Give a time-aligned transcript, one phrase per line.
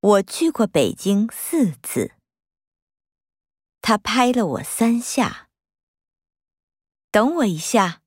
[0.00, 2.12] 我去过北京四次。
[3.82, 5.48] 他拍了我三下。
[7.10, 7.99] 等我一下